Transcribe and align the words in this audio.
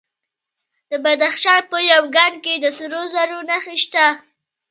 د 0.89 0.91
بدخشان 1.03 1.61
په 1.71 1.77
یمګان 1.91 2.33
کې 2.43 2.53
د 2.57 2.65
سرو 2.77 3.03
زرو 3.13 3.39
نښې 3.49 3.75
شته. 3.83 4.05